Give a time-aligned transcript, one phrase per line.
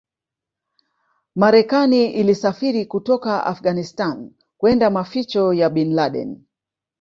[1.35, 6.41] Marekani ilisafiri kutoka Afghanistan kwenda maficho ya Bin Laden